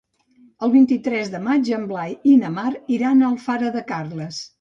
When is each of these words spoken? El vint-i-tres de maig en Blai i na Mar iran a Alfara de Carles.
El 0.67 0.71
vint-i-tres 0.75 1.29
de 1.33 1.41
maig 1.47 1.69
en 1.79 1.83
Blai 1.91 2.15
i 2.31 2.33
na 2.45 2.49
Mar 2.55 2.71
iran 2.97 3.21
a 3.21 3.29
Alfara 3.29 3.71
de 3.77 3.85
Carles. 3.93 4.41